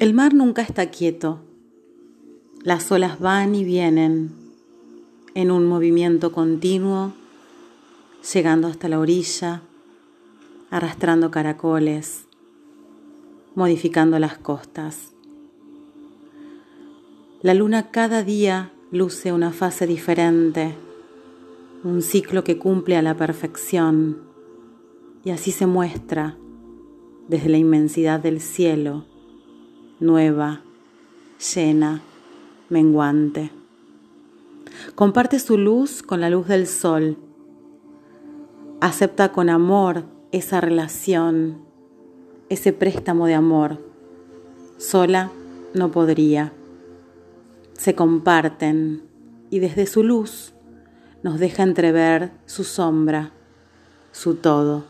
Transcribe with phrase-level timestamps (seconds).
[0.00, 1.38] El mar nunca está quieto.
[2.64, 4.32] Las olas van y vienen
[5.34, 7.12] en un movimiento continuo,
[8.32, 9.62] llegando hasta la orilla,
[10.70, 12.24] arrastrando caracoles,
[13.54, 15.12] modificando las costas.
[17.40, 20.74] La luna cada día luce una fase diferente,
[21.84, 24.22] un ciclo que cumple a la perfección
[25.24, 26.36] y así se muestra
[27.28, 29.04] desde la inmensidad del cielo
[30.04, 30.60] nueva,
[31.54, 32.02] llena,
[32.68, 33.50] menguante.
[34.94, 37.16] Comparte su luz con la luz del sol.
[38.82, 41.62] Acepta con amor esa relación,
[42.50, 43.78] ese préstamo de amor.
[44.76, 45.30] Sola
[45.72, 46.52] no podría.
[47.72, 49.02] Se comparten
[49.48, 50.52] y desde su luz
[51.22, 53.32] nos deja entrever su sombra,
[54.12, 54.84] su todo.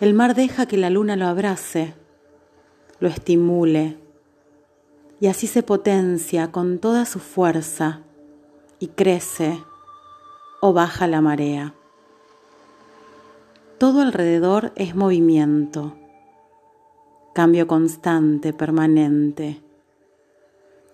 [0.00, 1.94] El mar deja que la luna lo abrace
[3.02, 3.98] lo estimule
[5.18, 8.02] y así se potencia con toda su fuerza
[8.78, 9.60] y crece
[10.60, 11.74] o baja la marea.
[13.78, 15.96] Todo alrededor es movimiento,
[17.34, 19.60] cambio constante, permanente.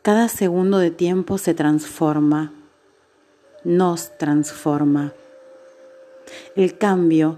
[0.00, 2.54] Cada segundo de tiempo se transforma,
[3.64, 5.12] nos transforma.
[6.56, 7.36] El cambio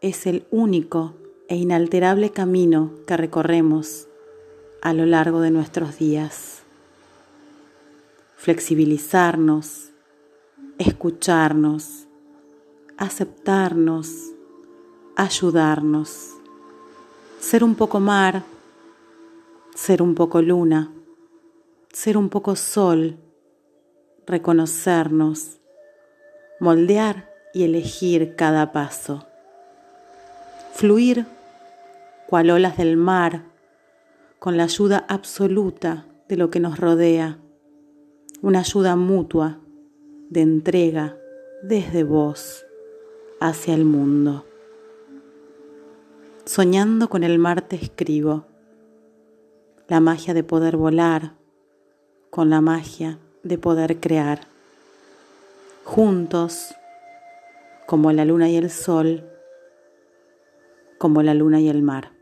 [0.00, 1.14] es el único
[1.48, 4.08] e inalterable camino que recorremos
[4.82, 6.62] a lo largo de nuestros días.
[8.36, 9.90] Flexibilizarnos,
[10.78, 12.06] escucharnos,
[12.96, 14.32] aceptarnos,
[15.16, 16.34] ayudarnos,
[17.40, 18.44] ser un poco mar,
[19.74, 20.92] ser un poco luna,
[21.92, 23.18] ser un poco sol,
[24.26, 25.58] reconocernos,
[26.60, 29.26] moldear y elegir cada paso,
[30.74, 31.35] fluir
[32.26, 33.44] cual olas del mar,
[34.38, 37.38] con la ayuda absoluta de lo que nos rodea,
[38.42, 39.60] una ayuda mutua
[40.30, 41.16] de entrega
[41.62, 42.66] desde vos
[43.40, 44.44] hacia el mundo.
[46.44, 48.46] Soñando con el mar te escribo,
[49.88, 51.34] la magia de poder volar,
[52.30, 54.40] con la magia de poder crear.
[55.84, 56.74] Juntos,
[57.86, 59.24] como la luna y el sol,
[60.98, 62.15] como la luna y el mar.